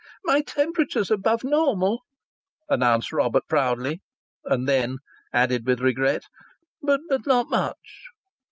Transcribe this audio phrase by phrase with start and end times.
[0.23, 2.01] "My temperature's above normal,"
[2.67, 4.01] announced Robert, proudly,
[4.43, 4.97] and then
[5.31, 6.23] added with regret,
[6.81, 8.07] "but not much!"